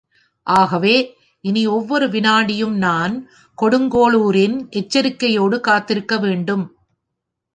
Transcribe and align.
ஆகவே, 0.47 0.93
இனி 1.41 1.67
ஒவ்வொரு 1.67 2.07
விநாடியும் 2.07 2.73
நான் 2.77 3.29
கொடுங்கோளூரின் 3.57 4.69
எச்சரிக்கையோடு 4.69 5.59
காத்திருக்க 5.59 6.17
வேண்டும். 6.17 6.65